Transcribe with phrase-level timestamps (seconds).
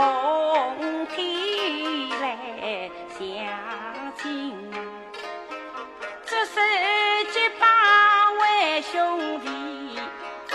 [0.00, 3.20] 红天来相
[4.16, 4.72] 亲，
[6.24, 6.54] 这是
[7.34, 7.66] 结百
[8.40, 10.00] 位兄弟，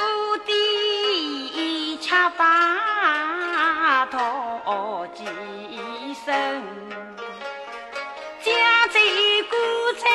[0.01, 5.23] 五弟恰把刀起
[6.25, 6.63] 生。
[8.41, 8.51] 家
[8.87, 8.99] 在
[9.51, 9.55] 姑
[9.99, 10.09] 在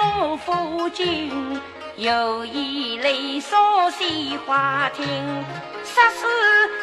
[0.00, 1.60] 我附近，
[1.96, 5.04] 有一楼少西花厅，
[5.82, 6.24] 说是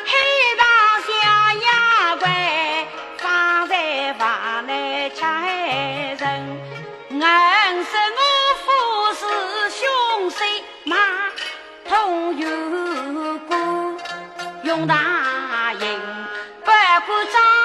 [0.03, 0.11] 海
[0.57, 0.67] 棠
[1.01, 1.82] 香呀。
[2.19, 2.87] 怪
[3.17, 6.59] 放在房内吃人，
[7.09, 7.19] 硬
[7.83, 8.21] 是我
[8.63, 8.65] 父
[9.15, 9.21] 是
[9.69, 10.37] 凶手，
[10.85, 10.95] 马
[11.87, 12.47] 通有
[13.39, 13.57] 过
[14.63, 14.95] 用大
[15.79, 15.99] 刑，
[16.63, 16.71] 不
[17.11, 17.62] 过。